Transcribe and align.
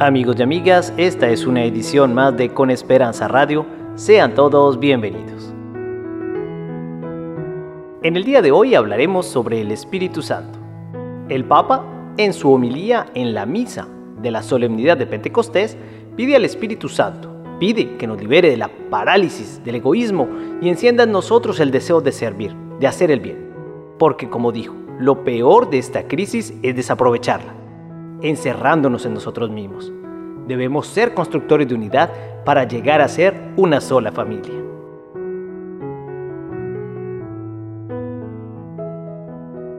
Amigos 0.00 0.36
y 0.38 0.42
amigas, 0.42 0.94
esta 0.96 1.28
es 1.28 1.44
una 1.44 1.64
edición 1.64 2.14
más 2.14 2.36
de 2.36 2.50
Con 2.50 2.70
Esperanza 2.70 3.26
Radio. 3.26 3.66
Sean 3.96 4.32
todos 4.32 4.78
bienvenidos. 4.78 5.52
En 8.04 8.14
el 8.14 8.22
día 8.22 8.40
de 8.40 8.52
hoy 8.52 8.76
hablaremos 8.76 9.26
sobre 9.26 9.60
el 9.60 9.72
Espíritu 9.72 10.22
Santo. 10.22 10.56
El 11.28 11.44
Papa, 11.44 11.84
en 12.16 12.32
su 12.32 12.52
homilía 12.52 13.06
en 13.14 13.34
la 13.34 13.44
misa 13.44 13.88
de 14.22 14.30
la 14.30 14.44
solemnidad 14.44 14.96
de 14.96 15.06
Pentecostés, 15.06 15.76
pide 16.14 16.36
al 16.36 16.44
Espíritu 16.44 16.88
Santo, 16.88 17.34
pide 17.58 17.96
que 17.96 18.06
nos 18.06 18.20
libere 18.20 18.50
de 18.50 18.56
la 18.56 18.70
parálisis, 18.90 19.60
del 19.64 19.74
egoísmo 19.74 20.28
y 20.62 20.68
encienda 20.68 21.02
en 21.02 21.10
nosotros 21.10 21.58
el 21.58 21.72
deseo 21.72 22.00
de 22.00 22.12
servir, 22.12 22.54
de 22.78 22.86
hacer 22.86 23.10
el 23.10 23.18
bien. 23.18 23.50
Porque 23.98 24.30
como 24.30 24.52
dijo, 24.52 24.76
lo 25.00 25.24
peor 25.24 25.68
de 25.70 25.78
esta 25.78 26.06
crisis 26.06 26.54
es 26.62 26.76
desaprovecharla 26.76 27.57
encerrándonos 28.22 29.06
en 29.06 29.14
nosotros 29.14 29.50
mismos. 29.50 29.92
Debemos 30.46 30.86
ser 30.86 31.14
constructores 31.14 31.68
de 31.68 31.74
unidad 31.74 32.10
para 32.44 32.64
llegar 32.64 33.00
a 33.00 33.08
ser 33.08 33.34
una 33.56 33.80
sola 33.80 34.12
familia. 34.12 34.54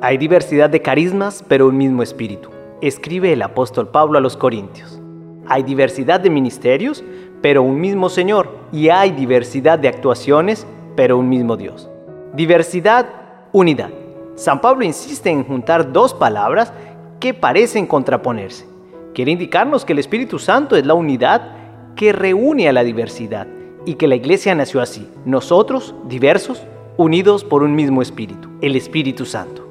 Hay 0.01 0.17
diversidad 0.17 0.69
de 0.69 0.81
carismas, 0.81 1.43
pero 1.47 1.67
un 1.67 1.77
mismo 1.77 2.03
espíritu, 2.03 2.49
escribe 2.81 3.33
el 3.33 3.41
apóstol 3.41 3.89
Pablo 3.89 4.17
a 4.17 4.21
los 4.21 4.37
Corintios. 4.37 5.01
Hay 5.47 5.63
diversidad 5.63 6.19
de 6.19 6.29
ministerios, 6.29 7.03
pero 7.41 7.63
un 7.63 7.81
mismo 7.81 8.07
Señor. 8.07 8.49
Y 8.71 8.89
hay 8.89 9.11
diversidad 9.11 9.79
de 9.79 9.87
actuaciones, 9.87 10.65
pero 10.95 11.17
un 11.17 11.27
mismo 11.27 11.57
Dios. 11.57 11.89
Diversidad, 12.33 13.07
unidad. 13.51 13.89
San 14.35 14.61
Pablo 14.61 14.85
insiste 14.85 15.29
en 15.29 15.43
juntar 15.43 15.91
dos 15.91 16.13
palabras 16.13 16.71
que 17.19 17.33
parecen 17.33 17.85
contraponerse. 17.85 18.65
Quiere 19.13 19.31
indicarnos 19.31 19.85
que 19.85 19.93
el 19.93 19.99
Espíritu 19.99 20.39
Santo 20.39 20.75
es 20.75 20.85
la 20.85 20.93
unidad 20.93 21.95
que 21.95 22.13
reúne 22.13 22.69
a 22.69 22.73
la 22.73 22.83
diversidad 22.83 23.47
y 23.85 23.95
que 23.95 24.07
la 24.07 24.15
iglesia 24.15 24.55
nació 24.55 24.81
así, 24.81 25.09
nosotros, 25.25 25.95
diversos, 26.07 26.63
unidos 26.97 27.43
por 27.43 27.63
un 27.63 27.75
mismo 27.75 28.01
Espíritu, 28.01 28.49
el 28.61 28.75
Espíritu 28.75 29.25
Santo. 29.25 29.67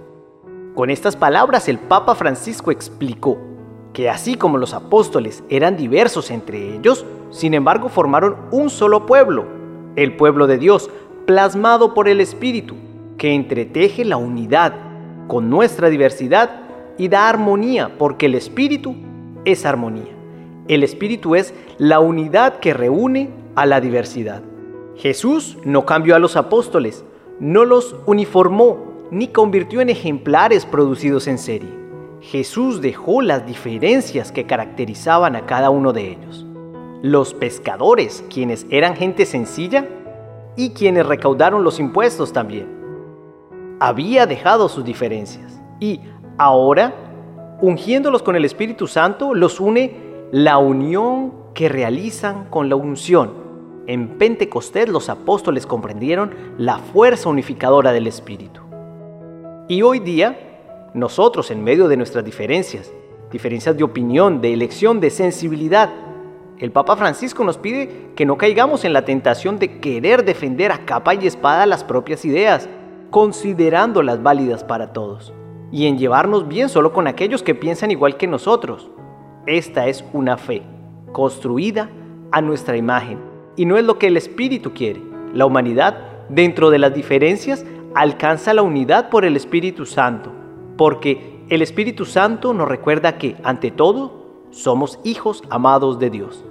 Con 0.75 0.91
estas 0.91 1.17
palabras 1.17 1.69
el 1.69 1.78
Papa 1.78 2.14
Francisco 2.14 2.70
explicó 2.70 3.39
que 3.92 4.08
así 4.08 4.34
como 4.34 4.58
los 4.58 4.75
apóstoles 4.75 5.42
eran 5.48 5.77
diversos 5.77 6.30
entre 6.30 6.75
ellos, 6.75 7.05
sin 7.30 7.55
embargo 7.55 7.89
formaron 7.89 8.36
un 8.51 8.70
solo 8.70 9.06
pueblo, 9.06 9.47
el 9.97 10.17
pueblo 10.17 10.47
de 10.47 10.58
Dios, 10.58 10.91
plasmado 11.27 11.95
por 11.95 12.08
el 12.08 12.20
Espíritu, 12.20 12.77
que 13.17 13.34
entreteje 13.34 14.05
la 14.05 14.17
unidad 14.17 14.75
con 15.27 15.51
nuestra 15.51 15.89
diversidad 15.89 16.67
y 16.99 17.09
da 17.09 17.29
armonía, 17.29 17.93
porque 17.97 18.27
el 18.27 18.35
Espíritu 18.35 18.95
es 19.45 19.65
armonía. 19.65 20.13
El 20.67 20.83
Espíritu 20.83 21.35
es 21.35 21.55
la 21.79 22.01
unidad 22.01 22.59
que 22.59 22.75
reúne 22.75 23.31
a 23.55 23.65
la 23.65 23.81
diversidad. 23.81 24.43
Jesús 24.97 25.57
no 25.65 25.87
cambió 25.87 26.17
a 26.17 26.19
los 26.19 26.37
apóstoles, 26.37 27.05
no 27.41 27.65
los 27.65 27.97
uniformó, 28.05 29.07
ni 29.11 29.29
convirtió 29.29 29.81
en 29.81 29.89
ejemplares 29.89 30.67
producidos 30.67 31.29
en 31.29 31.39
serie. 31.39 31.71
Jesús 32.21 32.83
dejó 32.83 33.23
las 33.23 33.47
diferencias 33.47 34.33
que 34.33 34.45
caracterizaban 34.45 35.37
a 35.37 35.47
cada 35.47 35.71
uno 35.71 35.93
de 35.93 36.11
ellos. 36.11 36.45
Los 37.01 37.33
pescadores, 37.33 38.25
quienes 38.29 38.67
eran 38.71 38.97
gente 38.97 39.25
sencilla, 39.25 39.87
y 40.59 40.71
quienes 40.71 41.07
recaudaron 41.07 41.63
los 41.63 41.79
impuestos 41.79 42.33
también. 42.33 42.67
Había 43.79 44.27
dejado 44.27 44.69
sus 44.69 44.85
diferencias 44.85 45.61
y 45.79 46.01
Ahora, 46.41 46.94
ungiéndolos 47.61 48.22
con 48.22 48.36
el 48.36 48.44
Espíritu 48.44 48.86
Santo, 48.86 49.34
los 49.34 49.58
une 49.58 49.97
la 50.31 50.58
unión 50.58 51.33
que 51.53 51.69
realizan 51.69 52.45
con 52.45 52.69
la 52.69 52.77
unción. 52.77 53.33
En 53.89 54.18
Pentecostés 54.18 54.89
los 54.89 55.08
apóstoles 55.08 55.67
comprendieron 55.67 56.30
la 56.57 56.79
fuerza 56.79 57.29
unificadora 57.29 57.90
del 57.90 58.07
Espíritu. 58.07 58.61
Y 59.67 59.83
hoy 59.83 59.98
día, 59.98 60.90
nosotros 60.95 61.51
en 61.51 61.64
medio 61.64 61.89
de 61.89 61.96
nuestras 61.96 62.24
diferencias, 62.24 62.92
diferencias 63.33 63.77
de 63.77 63.83
opinión, 63.83 64.40
de 64.40 64.52
elección, 64.52 65.01
de 65.01 65.11
sensibilidad, 65.11 65.90
el 66.58 66.70
Papa 66.70 66.96
Francisco 66.96 67.42
nos 67.42 67.58
pide 67.58 68.13
que 68.14 68.27
no 68.27 68.39
caigamos 68.39 68.84
en 68.84 68.92
la 68.92 69.05
tentación 69.05 69.58
de 69.58 69.80
querer 69.80 70.24
defender 70.24 70.70
a 70.70 70.84
capa 70.84 71.14
y 71.14 71.27
espada 71.27 71.67
las 71.67 71.83
propias 71.83 72.24
ideas, 72.24 72.68
considerándolas 73.11 74.23
válidas 74.23 74.63
para 74.63 74.92
todos 74.92 75.33
y 75.70 75.86
en 75.86 75.98
llevarnos 75.98 76.48
bien 76.48 76.68
solo 76.68 76.92
con 76.92 77.06
aquellos 77.06 77.42
que 77.42 77.55
piensan 77.55 77.90
igual 77.90 78.17
que 78.17 78.27
nosotros. 78.27 78.90
Esta 79.46 79.86
es 79.86 80.05
una 80.12 80.36
fe 80.36 80.62
construida 81.12 81.90
a 82.30 82.40
nuestra 82.40 82.77
imagen 82.77 83.18
y 83.56 83.64
no 83.64 83.77
es 83.77 83.84
lo 83.84 83.98
que 83.98 84.07
el 84.07 84.17
Espíritu 84.17 84.73
quiere. 84.73 85.02
La 85.34 85.46
humanidad, 85.46 85.98
dentro 86.28 86.70
de 86.70 86.78
las 86.78 86.95
diferencias, 86.95 87.64
alcanza 87.95 88.55
la 88.55 88.62
unidad 88.62 89.11
por 89.11 89.24
el 89.24 89.36
Espíritu 89.36 89.86
Santo, 89.86 90.30
porque 90.77 91.45
el 91.48 91.62
Espíritu 91.62 92.05
Santo 92.05 92.55
nos 92.55 92.68
recuerda 92.68 93.18
que, 93.18 93.36
ante 93.42 93.70
todo, 93.70 94.46
somos 94.51 94.98
hijos 95.05 95.42
amados 95.51 95.98
de 95.98 96.11
Dios. 96.11 96.45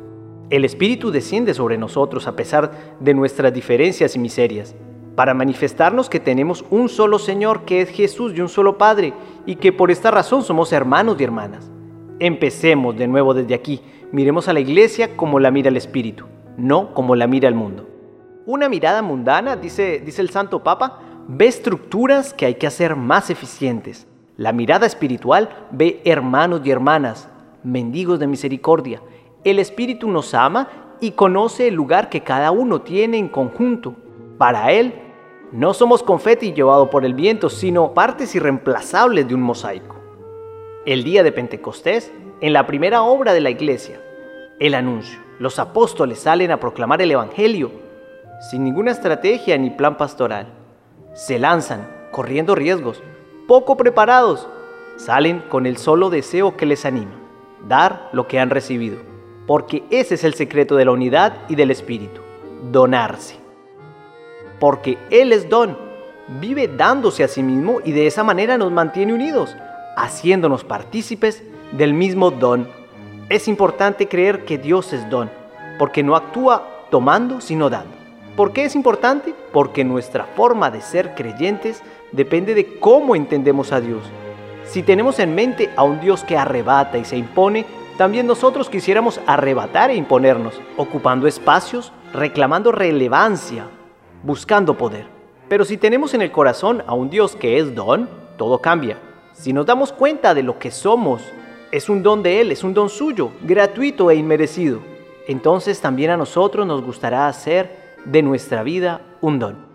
El 0.49 0.65
Espíritu 0.65 1.11
desciende 1.11 1.53
sobre 1.53 1.77
nosotros 1.77 2.27
a 2.27 2.35
pesar 2.35 2.95
de 2.99 3.13
nuestras 3.13 3.53
diferencias 3.53 4.15
y 4.15 4.19
miserias 4.19 4.75
para 5.17 5.33
manifestarnos 5.33 6.11
que 6.11 6.19
tenemos 6.19 6.63
un 6.69 6.89
solo 6.89 7.17
Señor 7.17 7.65
que 7.65 7.81
es 7.81 7.89
Jesús 7.89 8.33
y 8.35 8.41
un 8.41 8.49
solo 8.49 8.77
Padre, 8.77 9.15
y 9.47 9.55
que 9.55 9.73
por 9.73 9.89
esta 9.89 10.11
razón 10.11 10.43
somos 10.43 10.71
hermanos 10.71 11.19
y 11.19 11.23
hermanas. 11.23 11.71
Empecemos 12.19 12.95
de 12.95 13.07
nuevo 13.07 13.33
desde 13.33 13.55
aquí, 13.55 13.81
miremos 14.11 14.47
a 14.47 14.53
la 14.53 14.59
iglesia 14.59 15.17
como 15.17 15.39
la 15.39 15.49
mira 15.49 15.69
el 15.69 15.77
Espíritu, 15.77 16.25
no 16.55 16.93
como 16.93 17.15
la 17.15 17.25
mira 17.25 17.47
el 17.47 17.55
mundo. 17.55 17.89
Una 18.45 18.69
mirada 18.69 19.01
mundana, 19.01 19.55
dice, 19.55 20.03
dice 20.05 20.21
el 20.21 20.29
Santo 20.29 20.61
Papa, 20.61 20.99
ve 21.27 21.47
estructuras 21.47 22.31
que 22.31 22.45
hay 22.45 22.53
que 22.53 22.67
hacer 22.67 22.95
más 22.95 23.31
eficientes. 23.31 24.05
La 24.35 24.51
mirada 24.51 24.85
espiritual 24.85 25.49
ve 25.71 25.99
hermanos 26.05 26.61
y 26.63 26.69
hermanas, 26.69 27.27
mendigos 27.63 28.19
de 28.19 28.27
misericordia. 28.27 29.01
El 29.43 29.57
Espíritu 29.57 30.11
nos 30.11 30.35
ama 30.35 30.67
y 31.01 31.13
conoce 31.13 31.69
el 31.69 31.73
lugar 31.73 32.09
que 32.09 32.21
cada 32.21 32.51
uno 32.51 32.81
tiene 32.81 33.17
en 33.17 33.29
conjunto. 33.29 33.95
Para 34.37 34.71
Él 34.71 34.93
no 35.51 35.73
somos 35.73 36.03
confeti 36.03 36.51
llevado 36.51 36.89
por 36.89 37.05
el 37.05 37.13
viento, 37.13 37.49
sino 37.49 37.93
partes 37.93 38.35
irreemplazables 38.35 39.27
de 39.27 39.33
un 39.33 39.41
mosaico. 39.41 39.95
El 40.85 41.05
día 41.05 41.23
de 41.23 41.31
Pentecostés, 41.31 42.11
en 42.41 42.51
la 42.51 42.67
primera 42.67 43.03
obra 43.03 43.33
de 43.33 43.39
la 43.39 43.49
iglesia, 43.49 44.01
el 44.59 44.73
anuncio. 44.73 45.19
Los 45.39 45.57
apóstoles 45.57 46.19
salen 46.19 46.51
a 46.51 46.59
proclamar 46.59 47.01
el 47.01 47.11
Evangelio 47.11 47.71
sin 48.51 48.63
ninguna 48.63 48.91
estrategia 48.91 49.57
ni 49.57 49.69
plan 49.69 49.95
pastoral. 49.97 50.47
Se 51.13 51.39
lanzan, 51.39 51.87
corriendo 52.11 52.53
riesgos, 52.53 53.01
poco 53.47 53.77
preparados. 53.77 54.49
Salen 54.97 55.43
con 55.47 55.65
el 55.65 55.77
solo 55.77 56.09
deseo 56.09 56.57
que 56.57 56.65
les 56.65 56.85
anima, 56.85 57.13
dar 57.67 58.09
lo 58.11 58.27
que 58.27 58.39
han 58.39 58.49
recibido. 58.49 58.97
Porque 59.47 59.83
ese 59.91 60.15
es 60.15 60.23
el 60.25 60.33
secreto 60.33 60.75
de 60.75 60.85
la 60.85 60.91
unidad 60.91 61.37
y 61.47 61.55
del 61.55 61.71
Espíritu, 61.71 62.19
donarse 62.71 63.46
porque 64.59 64.97
Él 65.09 65.33
es 65.33 65.49
don, 65.49 65.77
vive 66.39 66.67
dándose 66.67 67.23
a 67.23 67.27
sí 67.27 67.43
mismo 67.43 67.79
y 67.83 67.91
de 67.91 68.07
esa 68.07 68.23
manera 68.23 68.57
nos 68.57 68.71
mantiene 68.71 69.13
unidos, 69.13 69.55
haciéndonos 69.95 70.63
partícipes 70.63 71.43
del 71.71 71.93
mismo 71.93 72.31
don. 72.31 72.67
Es 73.29 73.47
importante 73.47 74.07
creer 74.07 74.45
que 74.45 74.57
Dios 74.57 74.93
es 74.93 75.09
don, 75.09 75.29
porque 75.77 76.03
no 76.03 76.15
actúa 76.15 76.85
tomando, 76.89 77.41
sino 77.41 77.69
dando. 77.69 77.95
¿Por 78.35 78.53
qué 78.53 78.65
es 78.65 78.75
importante? 78.75 79.33
Porque 79.51 79.83
nuestra 79.83 80.25
forma 80.25 80.69
de 80.69 80.81
ser 80.81 81.15
creyentes 81.15 81.81
depende 82.11 82.53
de 82.53 82.79
cómo 82.79 83.15
entendemos 83.15 83.71
a 83.71 83.81
Dios. 83.81 84.03
Si 84.65 84.83
tenemos 84.83 85.19
en 85.19 85.33
mente 85.33 85.71
a 85.75 85.83
un 85.83 85.99
Dios 85.99 86.23
que 86.23 86.37
arrebata 86.37 86.97
y 86.97 87.05
se 87.05 87.17
impone, 87.17 87.65
también 87.97 88.27
nosotros 88.27 88.69
quisiéramos 88.69 89.19
arrebatar 89.25 89.89
e 89.89 89.95
imponernos, 89.95 90.61
ocupando 90.75 91.25
espacios, 91.25 91.91
reclamando 92.13 92.71
relevancia, 92.71 93.65
buscando 94.23 94.77
poder. 94.77 95.05
Pero 95.49 95.65
si 95.65 95.77
tenemos 95.77 96.13
en 96.13 96.21
el 96.21 96.31
corazón 96.31 96.83
a 96.87 96.93
un 96.93 97.09
Dios 97.09 97.35
que 97.35 97.57
es 97.57 97.73
don, 97.73 98.09
todo 98.37 98.59
cambia. 98.59 98.99
Si 99.33 99.53
nos 99.53 99.65
damos 99.65 99.93
cuenta 99.93 100.33
de 100.33 100.43
lo 100.43 100.59
que 100.59 100.71
somos, 100.71 101.21
es 101.71 101.89
un 101.89 102.03
don 102.03 102.23
de 102.23 102.41
Él, 102.41 102.51
es 102.51 102.63
un 102.63 102.73
don 102.73 102.89
suyo, 102.89 103.31
gratuito 103.43 104.11
e 104.11 104.15
inmerecido. 104.15 104.79
Entonces 105.27 105.79
también 105.81 106.11
a 106.11 106.17
nosotros 106.17 106.65
nos 106.65 106.81
gustará 106.81 107.27
hacer 107.27 107.97
de 108.05 108.21
nuestra 108.21 108.63
vida 108.63 109.01
un 109.21 109.39
don. 109.39 109.67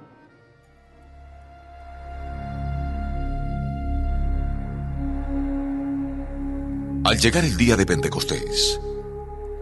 Al 7.04 7.18
llegar 7.18 7.44
el 7.44 7.56
día 7.56 7.76
de 7.76 7.84
Pentecostés, 7.84 8.80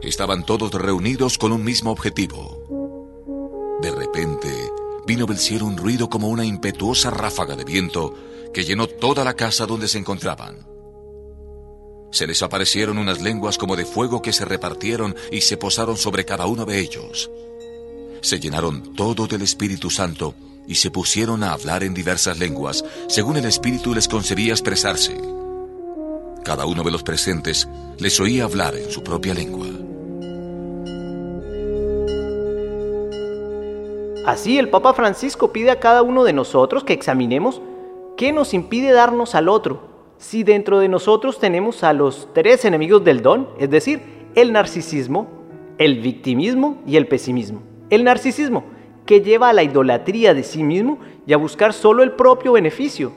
estaban 0.02 0.44
todos 0.44 0.72
reunidos 0.72 1.38
con 1.38 1.52
un 1.52 1.64
mismo 1.64 1.90
objetivo. 1.90 2.79
Vino 5.10 5.26
del 5.26 5.38
cielo 5.38 5.66
un 5.66 5.76
ruido 5.76 6.08
como 6.08 6.28
una 6.28 6.44
impetuosa 6.44 7.10
ráfaga 7.10 7.56
de 7.56 7.64
viento 7.64 8.14
que 8.54 8.62
llenó 8.62 8.86
toda 8.86 9.24
la 9.24 9.34
casa 9.34 9.66
donde 9.66 9.88
se 9.88 9.98
encontraban. 9.98 10.68
Se 12.12 12.28
les 12.28 12.40
aparecieron 12.44 12.96
unas 12.96 13.20
lenguas 13.20 13.58
como 13.58 13.74
de 13.74 13.84
fuego 13.84 14.22
que 14.22 14.32
se 14.32 14.44
repartieron 14.44 15.16
y 15.32 15.40
se 15.40 15.56
posaron 15.56 15.96
sobre 15.96 16.24
cada 16.24 16.46
uno 16.46 16.64
de 16.64 16.78
ellos. 16.78 17.28
Se 18.20 18.38
llenaron 18.38 18.94
todo 18.94 19.26
del 19.26 19.42
Espíritu 19.42 19.90
Santo 19.90 20.36
y 20.68 20.76
se 20.76 20.92
pusieron 20.92 21.42
a 21.42 21.54
hablar 21.54 21.82
en 21.82 21.92
diversas 21.92 22.38
lenguas, 22.38 22.84
según 23.08 23.36
el 23.36 23.46
Espíritu 23.46 23.92
les 23.92 24.06
concedía 24.06 24.52
expresarse. 24.52 25.20
Cada 26.44 26.66
uno 26.66 26.84
de 26.84 26.92
los 26.92 27.02
presentes 27.02 27.66
les 27.98 28.20
oía 28.20 28.44
hablar 28.44 28.76
en 28.76 28.92
su 28.92 29.02
propia 29.02 29.34
lengua. 29.34 29.79
Así 34.30 34.60
el 34.60 34.68
Papa 34.68 34.92
Francisco 34.92 35.52
pide 35.52 35.72
a 35.72 35.80
cada 35.80 36.02
uno 36.02 36.22
de 36.22 36.32
nosotros 36.32 36.84
que 36.84 36.92
examinemos 36.92 37.60
qué 38.16 38.30
nos 38.30 38.54
impide 38.54 38.92
darnos 38.92 39.34
al 39.34 39.48
otro, 39.48 39.80
si 40.18 40.44
dentro 40.44 40.78
de 40.78 40.86
nosotros 40.86 41.40
tenemos 41.40 41.82
a 41.82 41.92
los 41.92 42.28
tres 42.32 42.64
enemigos 42.64 43.02
del 43.02 43.22
don, 43.22 43.48
es 43.58 43.68
decir, 43.70 44.00
el 44.36 44.52
narcisismo, 44.52 45.26
el 45.78 45.98
victimismo 45.98 46.80
y 46.86 46.96
el 46.96 47.08
pesimismo. 47.08 47.62
El 47.90 48.04
narcisismo, 48.04 48.62
que 49.04 49.20
lleva 49.20 49.48
a 49.48 49.52
la 49.52 49.64
idolatría 49.64 50.32
de 50.32 50.44
sí 50.44 50.62
mismo 50.62 51.00
y 51.26 51.32
a 51.32 51.36
buscar 51.36 51.72
solo 51.72 52.04
el 52.04 52.12
propio 52.12 52.52
beneficio. 52.52 53.10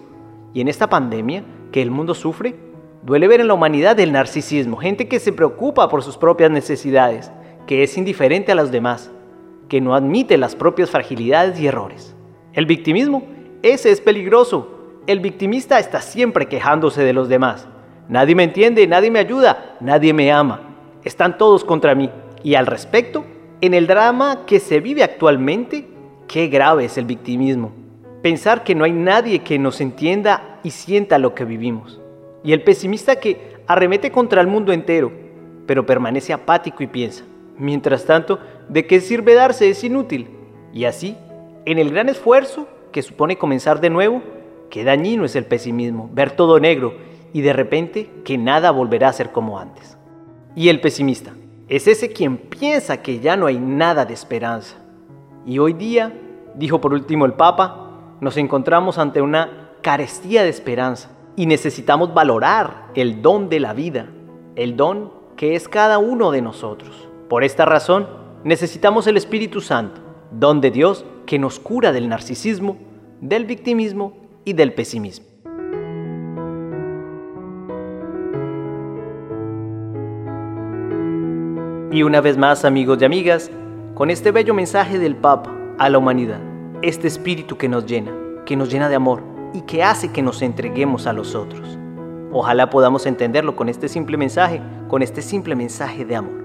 Y 0.52 0.62
en 0.62 0.68
esta 0.68 0.90
pandemia 0.90 1.44
que 1.72 1.84
el 1.84 1.92
mundo 1.92 2.16
sufre, 2.16 2.56
duele 3.04 3.28
ver 3.28 3.40
en 3.40 3.50
la 3.50 3.54
humanidad 3.54 4.00
el 4.00 4.14
narcisismo, 4.14 4.78
gente 4.78 5.08
que 5.08 5.20
se 5.20 5.32
preocupa 5.32 5.90
por 5.90 6.02
sus 6.02 6.18
propias 6.18 6.50
necesidades, 6.50 7.32
que 7.68 7.84
es 7.84 8.00
indiferente 8.00 8.52
a 8.52 8.56
los 8.56 8.72
demás, 8.72 9.12
que 9.70 9.82
no 9.82 9.96
admite 9.96 10.38
las 10.38 10.56
propias 10.56 10.90
fragilidades 10.90 11.60
y 11.60 11.68
errores. 11.68 12.16
El 12.54 12.66
victimismo, 12.66 13.24
ese 13.62 13.92
es 13.92 14.02
peligroso. 14.02 14.70
El 15.08 15.20
victimista 15.20 15.80
está 15.80 16.02
siempre 16.02 16.48
quejándose 16.48 17.04
de 17.04 17.14
los 17.14 17.30
demás. 17.30 17.68
Nadie 18.10 18.36
me 18.36 18.44
entiende, 18.44 18.86
nadie 18.88 19.12
me 19.12 19.20
ayuda, 19.20 19.76
nadie 19.80 20.14
me 20.14 20.32
ama. 20.32 20.62
Están 21.04 21.38
todos 21.38 21.64
contra 21.64 21.96
mí. 21.96 22.10
Y 22.44 22.56
al 22.56 22.68
respecto, 22.68 23.26
en 23.62 23.74
el 23.74 23.88
drama 23.88 24.46
que 24.46 24.60
se 24.60 24.80
vive 24.80 25.04
actualmente, 25.04 25.88
qué 26.28 26.48
grave 26.48 26.86
es 26.86 26.98
el 26.98 27.06
victimismo. 27.06 27.72
Pensar 28.22 28.64
que 28.64 28.76
no 28.76 28.84
hay 28.84 28.92
nadie 28.92 29.40
que 29.40 29.60
nos 29.60 29.82
entienda 29.82 30.60
y 30.64 30.72
sienta 30.72 31.18
lo 31.18 31.34
que 31.34 31.46
vivimos. 31.46 32.00
Y 32.44 32.54
el 32.54 32.64
pesimista 32.64 33.18
que 33.18 33.54
arremete 33.68 34.12
contra 34.12 34.42
el 34.42 34.48
mundo 34.48 34.72
entero, 34.72 35.12
pero 35.66 35.86
permanece 35.86 36.34
apático 36.34 36.84
y 36.84 36.88
piensa, 36.88 37.24
Mientras 37.58 38.06
tanto, 38.06 38.40
¿de 38.70 38.86
qué 38.88 39.02
sirve 39.02 39.34
darse? 39.34 39.70
Es 39.70 39.84
inútil. 39.84 40.30
Y 40.74 40.86
así, 40.86 41.18
en 41.66 41.80
el 41.80 41.92
gran 41.92 42.10
esfuerzo 42.10 42.68
que 42.92 43.02
supone 43.02 43.38
comenzar 43.38 43.82
de 43.82 43.90
nuevo, 43.90 44.22
qué 44.70 44.84
dañino 44.84 45.26
es 45.26 45.36
el 45.36 45.46
pesimismo, 45.46 46.10
ver 46.14 46.32
todo 46.32 46.60
negro 46.60 46.96
y 47.34 47.42
de 47.42 47.54
repente 47.54 48.10
que 48.24 48.38
nada 48.38 48.72
volverá 48.72 49.10
a 49.10 49.14
ser 49.14 49.32
como 49.32 49.60
antes. 49.60 49.98
Y 50.56 50.70
el 50.70 50.82
pesimista 50.82 51.34
es 51.68 51.88
ese 51.88 52.12
quien 52.12 52.38
piensa 52.38 53.02
que 53.02 53.20
ya 53.20 53.36
no 53.36 53.48
hay 53.48 53.58
nada 53.58 54.06
de 54.06 54.14
esperanza. 54.14 54.78
Y 55.46 55.60
hoy 55.60 55.74
día, 55.74 56.14
dijo 56.56 56.80
por 56.80 56.94
último 56.94 57.26
el 57.26 57.34
Papa, 57.34 58.18
nos 58.22 58.38
encontramos 58.38 58.98
ante 58.98 59.22
una 59.22 59.72
carestía 59.82 60.44
de 60.44 60.50
esperanza 60.50 61.10
y 61.36 61.46
necesitamos 61.46 62.14
valorar 62.14 62.90
el 62.96 63.22
don 63.22 63.50
de 63.50 63.60
la 63.60 63.74
vida, 63.74 64.08
el 64.56 64.78
don 64.78 65.12
que 65.36 65.56
es 65.56 65.68
cada 65.68 65.98
uno 65.98 66.32
de 66.32 66.42
nosotros. 66.42 67.10
Por 67.28 67.44
esta 67.44 67.66
razón, 67.66 68.08
necesitamos 68.44 69.08
el 69.08 69.18
Espíritu 69.18 69.62
Santo, 69.62 70.02
don 70.32 70.62
de 70.62 70.72
Dios 70.72 71.06
que 71.26 71.40
nos 71.40 71.60
cura 71.60 71.92
del 71.92 72.10
narcisismo, 72.10 72.78
del 73.22 73.46
victimismo 73.46 74.14
y 74.44 74.54
del 74.54 74.74
pesimismo. 74.74 75.26
Y 81.92 82.02
una 82.02 82.22
vez 82.22 82.38
más, 82.38 82.66
amigos 82.66 82.98
y 83.02 83.06
amigas, 83.06 83.52
con 83.94 84.10
este 84.10 84.32
bello 84.32 84.54
mensaje 84.54 84.98
del 84.98 85.16
Papa 85.16 85.56
a 85.78 85.90
la 85.90 86.00
humanidad, 86.00 86.40
este 86.82 87.08
espíritu 87.08 87.56
que 87.56 87.70
nos 87.70 87.86
llena, 87.86 88.12
que 88.46 88.56
nos 88.56 88.72
llena 88.72 88.90
de 88.90 88.96
amor 88.96 89.22
y 89.54 89.62
que 89.62 89.84
hace 89.84 90.12
que 90.12 90.24
nos 90.24 90.42
entreguemos 90.42 91.06
a 91.06 91.14
los 91.14 91.36
otros. 91.36 91.78
Ojalá 92.32 92.72
podamos 92.72 93.06
entenderlo 93.06 93.56
con 93.56 93.70
este 93.70 93.88
simple 93.88 94.18
mensaje, 94.18 94.60
con 94.90 95.04
este 95.04 95.22
simple 95.22 95.56
mensaje 95.56 96.04
de 96.04 96.16
amor. 96.16 96.43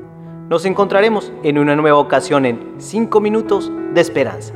Nos 0.48 0.64
encontraremos 0.64 1.30
en 1.42 1.58
una 1.58 1.76
nueva 1.76 1.98
ocasión 1.98 2.46
en 2.46 2.76
5 2.78 3.20
minutos 3.20 3.70
de 3.92 4.00
esperanza. 4.00 4.54